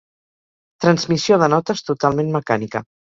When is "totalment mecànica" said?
1.91-2.83